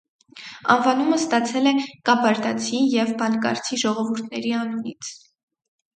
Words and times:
Անվանումը 0.75 1.19
ստացել 1.23 1.69
է 1.71 1.73
կաբարդացի 2.11 2.79
և 2.97 3.13
բալկարցի 3.23 3.81
ժողովուրդների 3.83 4.55
անունից։ 4.65 5.13